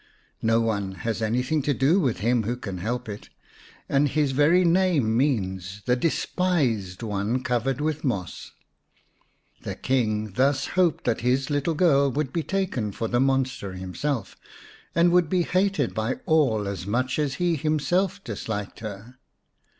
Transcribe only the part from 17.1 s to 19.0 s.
as he himself disliked